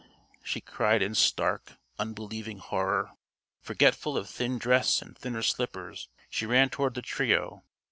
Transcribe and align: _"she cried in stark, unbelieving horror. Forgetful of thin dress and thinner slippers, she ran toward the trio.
_"she 0.43 0.59
cried 0.59 1.03
in 1.03 1.13
stark, 1.13 1.73
unbelieving 1.99 2.57
horror. 2.57 3.11
Forgetful 3.61 4.17
of 4.17 4.27
thin 4.27 4.57
dress 4.57 4.99
and 4.99 5.15
thinner 5.15 5.43
slippers, 5.43 6.09
she 6.27 6.47
ran 6.47 6.71
toward 6.71 6.95
the 6.95 7.03
trio. 7.03 7.63